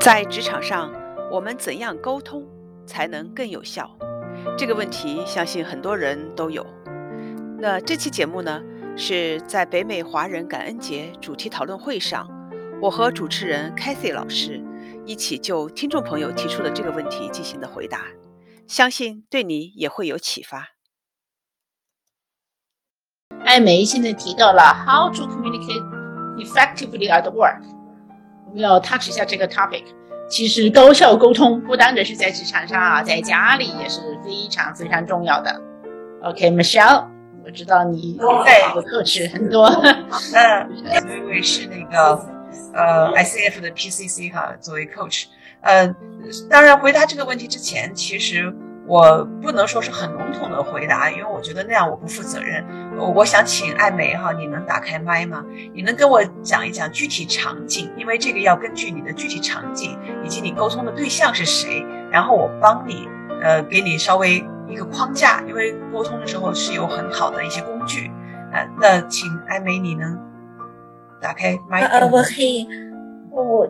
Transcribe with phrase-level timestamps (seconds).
[0.00, 0.92] 在职场上，
[1.30, 2.46] 我们怎样沟通
[2.86, 3.90] 才能更有效？
[4.56, 6.64] 这个问题，相信很多人都有。
[7.58, 8.62] 那这期节目呢，
[8.96, 12.28] 是在北美华人感恩节主题讨论会上，
[12.80, 14.64] 我和主持人 Cathy 老师
[15.04, 18.06] 一起就听众朋友提出的这个问题进行的回答，
[18.68, 20.68] 相信对你也会有启发。
[23.44, 25.82] 艾梅现在提到了 How to communicate
[26.38, 27.62] effectively at work，
[28.46, 29.84] 我们要 touch 一下这个 topic。
[30.28, 35.60] 其实高效沟通不单只是在职场上啊，在家里也是非常非常重要的。
[36.22, 37.06] OK，Michelle，
[37.44, 39.66] 我知道你在 coach 很多。
[39.66, 40.68] 嗯，
[41.16, 42.20] 因为是那个
[42.74, 45.24] 呃 ICF 的 PCC 哈，作为 coach，
[45.62, 45.94] 呃，
[46.50, 48.54] 当然回答这个问题之前，其实。
[48.88, 52.64] 我不能说是很笼统的回答，因为我觉得那样我不负责任。
[52.96, 55.44] 我想请艾梅哈，你能打开麦吗？
[55.74, 57.90] 你能跟我讲一讲具体场景？
[57.98, 63.06] 因为这个要根据你的具体场景以及你沟通的对象是谁，然后我帮你
[63.42, 65.42] 呃给你稍微一个框架。
[65.46, 68.10] 因为沟通的时候是有很好的一些工具。
[68.54, 70.18] 呃，那请艾梅你能
[71.20, 71.82] 打开麦？
[71.82, 72.66] 呃，我可以，
[73.30, 73.68] 我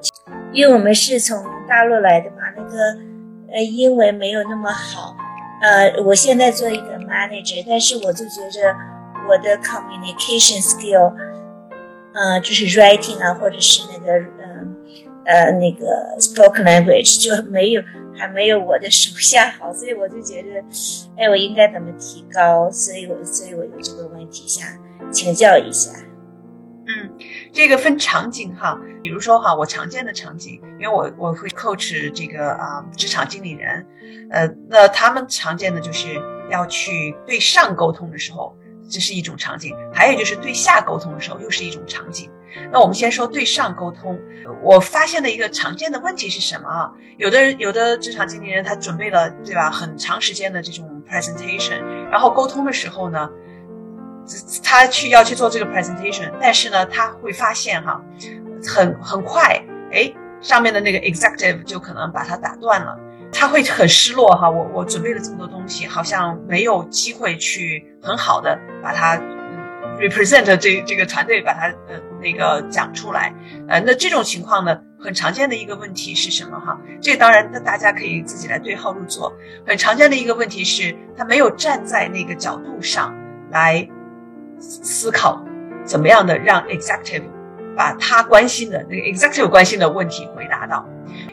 [0.52, 3.08] 因为我们是从大陆来的嘛，那个。
[3.52, 5.16] 呃，英文没有那么好，
[5.62, 8.76] 呃，我现在做一个 manager，但是我就觉着
[9.28, 11.12] 我的 communication skill，
[12.12, 14.76] 呃，就是 writing 啊，或者是那个，嗯，
[15.24, 15.86] 呃，那个
[16.20, 17.82] spoken language 就没有，
[18.14, 20.62] 还没有我的手下好，所以我就觉得，
[21.16, 22.70] 哎，我应该怎么提高？
[22.70, 24.66] 所以我，所以我有这个问题想
[25.10, 25.90] 请教一下。
[26.90, 27.12] 嗯，
[27.52, 33.86] 这个分场景哈，比如说哈，我常见的场景，因为我我会 coach 这个啊职场经理人，
[34.30, 36.18] 呃，那他们常见的就是
[36.50, 38.56] 要去对上沟通的时候，
[38.88, 42.30] 这是一种场景；还有就是对下沟通的时候，又是一种场景。
[42.72, 44.18] 那我们先说对上沟通，
[44.62, 46.90] 我发现的一个常见的问题是什么啊？
[47.18, 53.28] 有的人有的职场经理人他准备了对吧很长时间的这种 presentation，然后沟通的时候呢？
[54.62, 58.00] 他去要去做这个 presentation，但是呢，他会发现哈，
[58.66, 59.62] 很很快，
[59.92, 62.98] 哎，上面的那个 executive 就可能把他打断了，
[63.32, 64.50] 他会很失落哈。
[64.50, 69.16] 我我准备了这么多东西，好像没有机会去很好的把它
[69.98, 73.34] represent 这这个团队把它呃那个讲出来。
[73.68, 76.78] 呃，那这种情况呢，很常见的一个问题是什么哈？
[77.00, 79.32] 这当然，那大家可以自己来对号入座。
[79.66, 83.14] 很常见的一个问题是，他没有站在那个角度上
[83.50, 83.88] 来。
[84.58, 85.42] 思考
[85.84, 87.22] 怎么样的让 executive
[87.76, 90.84] 把他关心的那个 executive 关心的问题回答到，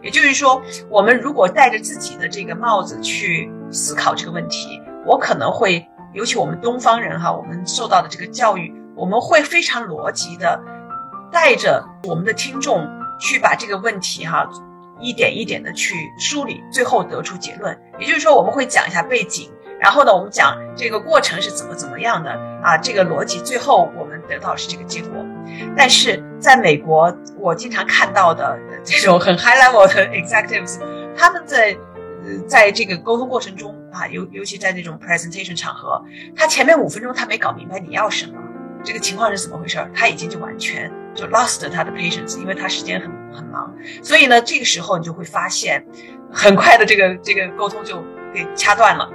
[0.03, 10.61] 也就是说，我们如果戴着自己的这个帽子去思考这个问题，我可能会，尤其我们东方人哈，我们受到的这个教育，我们会非常逻辑的
[11.31, 12.87] 带着我们的听众
[13.19, 14.47] 去把这个问题哈
[14.99, 17.75] 一点一点的去梳理，最后得出结论。
[17.97, 19.51] 也就是说，我们会讲一下背景。
[19.85, 22.31] 然后呢，我们讲这个过程是怎么怎么样的
[22.63, 22.75] 啊？
[22.75, 25.23] 这个逻辑最后我们得到是这个结果。
[25.77, 30.79] 但是在美国，我经常看到的这种很 high level 的 executives，
[31.15, 31.77] 他们在
[32.23, 36.03] 呃在这个沟通过程中啊，尤尤其在那种 presentation 场合，
[36.35, 38.33] 他前面五分钟他没搞明白你要什么，
[38.83, 43.71] 这个情况是怎么回事，他已经就完全就 lost 他的 patience，因为他时间很很忙。
[44.01, 45.85] 所以呢，这个时候你就会发现，
[46.33, 48.03] 很快的这个这个沟通就
[48.33, 49.07] 给掐断了。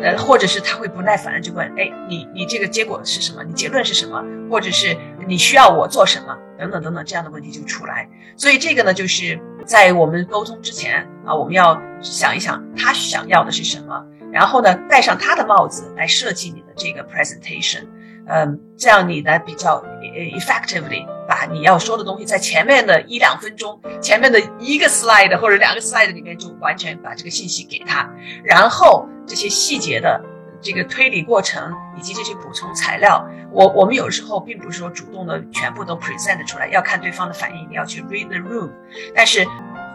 [0.00, 3.42] 呃，或者是他会不耐烦的就问，哎，你你这个结果是什么？
[3.44, 4.22] 你结论是什么？
[4.50, 6.36] 或者是你需要我做什么？
[6.58, 8.08] 等等等等，这样的问题就出来。
[8.36, 17.86] 所以这个呢，就是在我们沟通之前啊，我们要想一想他想要的是什么，然后呢，戴上他的帽子来设计你的这个 presentation。
[18.26, 21.06] 嗯，这样你呢比较 effectively
[21.38, 28.10] 把你要说的东西在前面的一两分钟，前面的一个 slide 或者两个 slide 里面就完全把这个信息给他，
[28.42, 30.20] 然后这些细节的
[30.60, 38.70] 这个推理过程以及这些补充材料，我我们有时候并不是说主动的全部都 present 出来，要看对方的反应，你要去 read the room，
[39.14, 39.46] 但是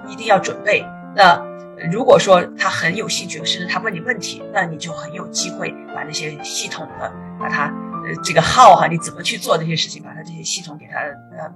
[0.08, 0.86] 一定要准备。
[1.14, 1.46] 那
[1.92, 7.70] 如果说他很有兴趣，甚至他问你问题，那你就很有机会把那些系统的把它。
[8.06, 11.00] 呃，这个号哈，你怎么去做这些事情，把它这些系统给它
[11.38, 11.50] 呃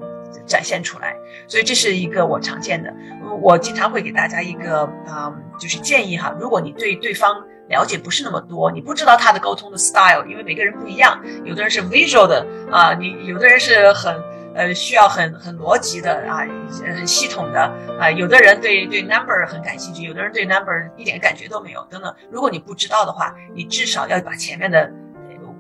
[0.46, 1.14] 展现出来？
[1.48, 2.94] 所以这是一个我常见的，
[3.42, 7.36] 我经常会给大家一个啊，就是建议哈，如果你对对方
[7.68, 14.16] 了解不是那么多，你不知道他的沟通的 style，因为每个人不一样，有的人是 visual 的啊，你有的人是很
[14.56, 16.48] 呃需要很很逻辑的啊，
[16.96, 17.60] 很系统的
[18.00, 22.16] 啊，有的人对对 number 很感兴趣，有的人对 number 一点感觉都没有等等。
[22.32, 24.90] 如果你不知道的话，你至少要把前面的。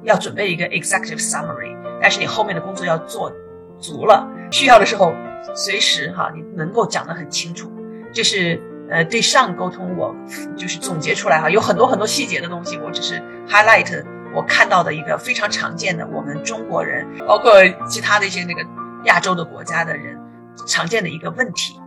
[0.08, 3.32] 要准备一个 executive summary，但是你后面的工作要做
[3.78, 5.14] 足了，需要的时候
[5.54, 7.70] 随时哈，你能够讲得很清楚。
[8.14, 8.60] 这是
[8.90, 10.16] 呃对上沟通，我
[10.56, 17.52] 就是总结出来哈，有很多很多细节的东西，我只是 highlight 我看到的一个非常常见的我们中国人，包括
[17.90, 18.62] 其他的一些那个
[19.04, 20.18] 亚洲的国家的人
[20.66, 21.80] 常见的一个问题。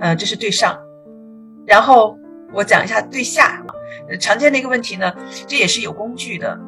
[0.00, 0.78] 呃，这是对上，
[1.66, 2.18] 然后
[2.54, 3.62] 我讲一下对下，
[4.18, 5.12] 常见的一个问题呢，
[5.46, 6.58] 这也是有工具的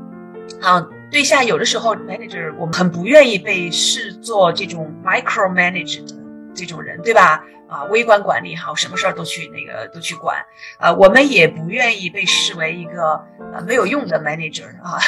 [0.60, 0.86] 啊。
[1.10, 6.14] 对下有的时候 manager 我们很不愿意被视作这种 micro manage 的
[6.54, 7.42] 这种人，对吧？
[7.68, 10.36] 啊，微观管理哈，什么事儿都去那个都去管
[10.78, 10.92] 啊。
[10.92, 13.12] 我们也不愿意被视为一个
[13.52, 14.98] 呃没有用的 manager 啊。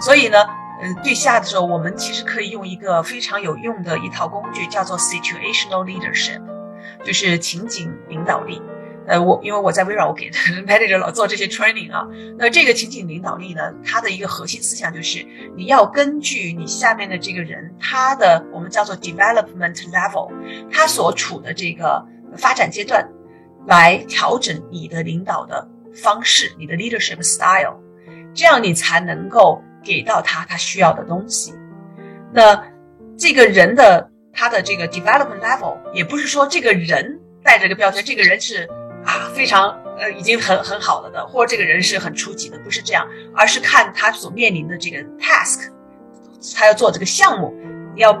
[0.00, 0.44] 所以呢，
[0.82, 6.40] 嗯，对下的时候，我们其实可以用一个非常有用的一套工具，叫做 situational leadership，
[7.04, 8.60] 就是情景领导力。
[9.06, 10.28] 呃，我因为我在微软，我给
[10.66, 12.06] manager 老做这些 training 啊。
[12.36, 15.24] 那这个情景领导力呢，它的一个核心思想就是，
[15.56, 20.32] 你要根据你下面的这个人，他的我们叫做 development level，
[20.72, 22.04] 他所处的这个
[22.36, 23.08] 发展阶段，
[23.66, 27.76] 来调整你的领导的方式，你的 leadership style，
[28.34, 31.54] 这样你才能够给到他他需要的东西。
[32.32, 32.60] 那
[33.16, 38.68] 这个人的他的这个 development level，也不是说这个人带着个标签，这个人是。
[39.06, 45.70] 啊，非常呃，已经很很好了的，或者这个人是很初级的，不是这样，而是看他所面临的这个 task，
[46.54, 47.54] 他要做这个项目，
[47.94, 48.12] 要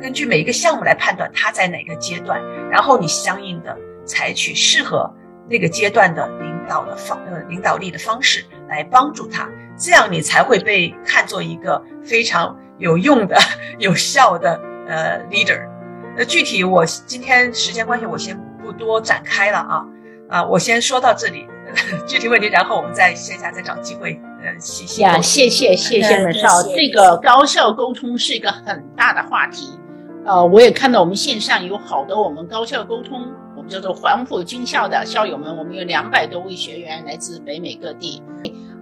[0.00, 2.40] 根据每一个项目来判断他在哪个阶段，
[2.70, 5.10] 然后你相应的采取适合
[5.48, 9.48] 那个阶段的领导的方呃领导力的方式来帮助他，
[9.78, 13.36] 这样你才会被看作一个非常有用的、
[13.78, 15.66] 有效的呃 leader。
[16.14, 19.84] 那具体我今天时间关系，我先不多展开了啊。
[20.28, 21.46] 啊，我先说到这里，
[22.06, 25.02] 具体问题，然后我们在线下再找机会，呃，细细。
[25.02, 29.78] 呀，谢谢谢谢文少，这个高效沟通是一个很大的话题，
[30.24, 33.22] 呃，我也看到我们线上有好多我们高效沟通，
[33.56, 38.22] 我们叫做黄埔军校的校友们，我们有两百多位学员来自北美各地，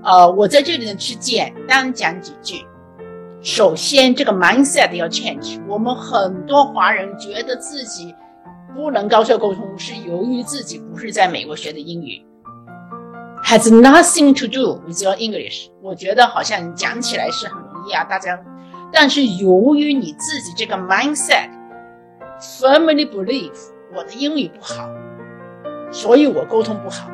[0.02, 2.64] 呃，我在这里呢去简单讲几句。
[3.42, 8.14] 首先，这个 mindset 要 change，我们很多华人觉得自己。
[8.75, 12.25] 不能高效沟通是由于自己不是在美国学的英语，
[13.43, 15.69] has nothing to do with your English。
[15.81, 18.39] 我觉得好像讲起来是很容易啊，大家，
[18.91, 23.51] 但是由于你自己这个 mindset，firmly believe
[23.95, 24.89] 我的英语不好，
[25.91, 27.09] 所以我沟通不好。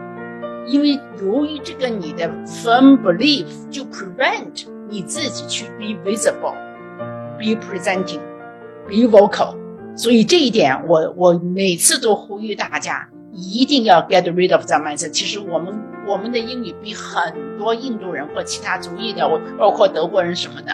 [0.68, 9.56] 因为由于这个你的 firm belief 就 prevent 你自己去 be visible，be presenting，be vocal。
[9.97, 15.11] 所以这一点，我我每次都呼吁大家一定要 get rid of that mindset。
[15.11, 20.73] 其实我们我们的英语比很多印度人或其他族裔的，我包括德国人什么的，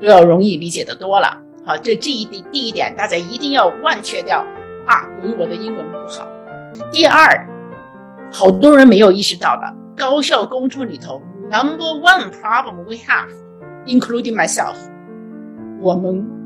[0.00, 1.42] 都要容易理解的多了。
[1.64, 4.44] 好，这这一点第一点，大家一定要忘却掉
[4.86, 6.28] 啊，由于我的英文不好。
[6.92, 7.48] 第二，
[8.30, 11.20] 好多人没有意识到的，高效沟通里头
[11.50, 14.76] ，number one problem we have，including myself，
[15.80, 16.37] 我们。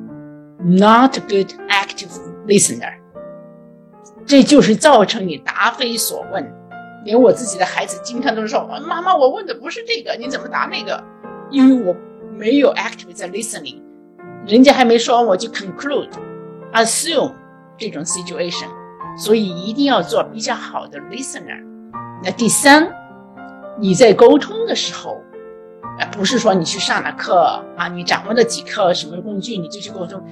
[0.64, 2.12] Not good active
[2.46, 2.92] listener，
[4.24, 6.48] 这就是造成你答非所问。
[7.04, 11.02] 连我自己的孩子经常都说：“妈妈，我问的不是这个，你怎么答那个？”
[11.50, 11.96] 因为我
[12.38, 13.82] 没有 active 在 listening，
[14.46, 16.10] 人家还没说完我就 conclude
[16.72, 17.32] assume
[17.76, 18.68] 这种 situation，
[19.18, 21.60] 所以一定要做比较好的 listener。
[22.22, 22.88] 那第三，
[23.80, 25.21] 你在沟通的时候。
[26.12, 30.22] 不是说你去上了课啊，你掌握了几课什么工具你就去沟通，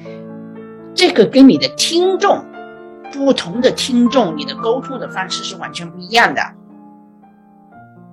[0.94, 2.44] 这个跟你的听众
[3.10, 6.42] 不同的听众，你的沟通的方式是完全不一样的。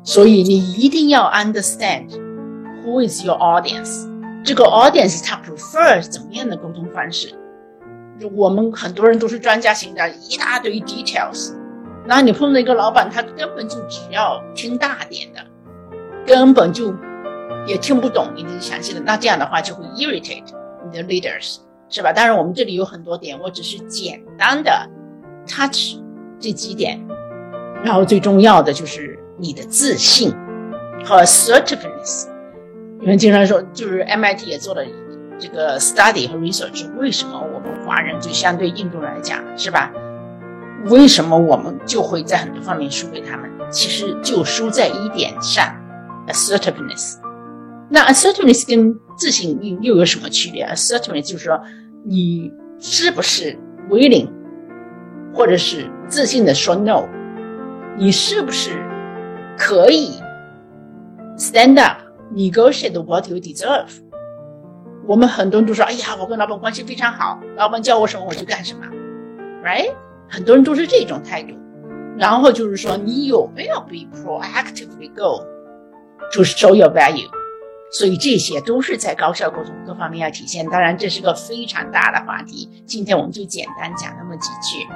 [0.03, 2.07] 所以你一定要 understand
[2.85, 4.07] who is your audience，
[4.45, 7.35] 这个 audience 他 prefer 怎么样的沟通方式。
[8.33, 11.53] 我们很多人都是专家型的，一大堆 details，
[12.05, 15.41] 那你碰到一个老板，他根本就只要听大点的，
[16.25, 16.95] 根本就。
[17.67, 20.45] 也听不懂你的详细的，那这样的话就会 irritate
[20.89, 21.57] 你的 leaders，
[21.89, 22.13] 是吧？
[22.13, 24.71] 当然，我们这里有很多点，我只是简单的
[25.45, 25.97] touch
[26.39, 26.99] 这几点。
[27.83, 30.33] 然后最重要的就是你的自信
[31.05, 32.27] 和 assertiveness。
[32.99, 34.81] 你们经常说，就是 MIT 也做了
[35.37, 39.91] 这个 study 和 research，为什么我们华人就相对印度来讲，是吧？
[40.85, 43.51] 为什么我们就会在很多方面输给他们？
[43.69, 45.75] 其实就输在一点上
[46.27, 47.17] ，assertiveness。
[47.90, 50.66] 那 assertiveness 跟自信又又有什么区别？
[50.66, 51.60] assertiveness 就是说，
[52.04, 53.58] 你是不是
[53.90, 54.28] willing，
[55.34, 57.04] 或者是自信的说 no，
[57.98, 58.70] 你是不是
[59.58, 60.12] 可以
[61.36, 63.88] stand up，negotiate what you deserve？
[65.06, 68.86] 我们很多人都说，哎呀，我跟老板关系非常好，老板叫我什么我就干什么，
[69.64, 69.92] right？
[70.28, 71.54] 很多人都是这种态度。
[72.16, 75.44] 然后就是说你有没有 be proactively go
[76.32, 77.28] to show your value。
[77.91, 80.67] 所以这些都是在高效沟通各方面要体现。
[80.69, 84.87] 当然，这是个非常大的话题，今天我们就简单讲那么几句。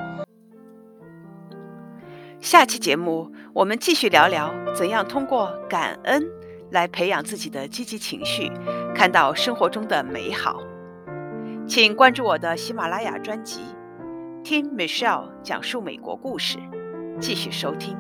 [2.39, 6.25] 下期节目我们继续聊聊怎样通过感恩
[6.71, 8.51] 来培养自己的积极情绪，
[8.95, 10.59] 看到生活中的美好。
[11.67, 13.61] 请关注我的喜马拉雅专辑，
[14.43, 16.57] 听 Michelle 讲述美国故事，
[17.19, 17.95] 继续收听。